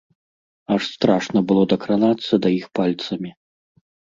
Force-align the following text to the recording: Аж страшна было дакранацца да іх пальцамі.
Аж 0.75 0.87
страшна 0.93 1.39
было 1.53 1.67
дакранацца 1.75 2.33
да 2.47 2.55
іх 2.59 2.65
пальцамі. 2.81 3.31